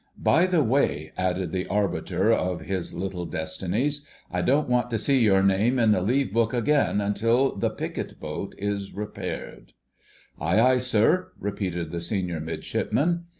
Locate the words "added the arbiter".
1.15-2.31